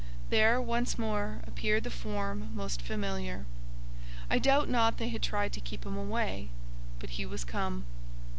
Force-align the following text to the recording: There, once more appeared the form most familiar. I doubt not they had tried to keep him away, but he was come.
There, 0.31 0.59
once 0.59 0.97
more 0.97 1.41
appeared 1.45 1.83
the 1.83 1.91
form 1.91 2.49
most 2.55 2.81
familiar. 2.81 3.45
I 4.31 4.39
doubt 4.39 4.67
not 4.67 4.97
they 4.97 5.09
had 5.09 5.21
tried 5.21 5.53
to 5.53 5.61
keep 5.61 5.85
him 5.85 5.95
away, 5.95 6.49
but 6.97 7.11
he 7.11 7.25
was 7.27 7.43
come. 7.45 7.85